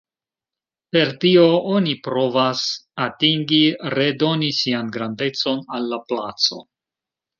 Per 0.95 1.09
tio 1.23 1.43
oni 1.73 1.93
provas 2.07 2.63
atingi 3.07 3.61
redoni 3.97 4.49
'sian 4.61 4.91
grandecon' 4.97 5.65
al 5.79 5.87
la 5.93 6.01
placo. 6.13 6.63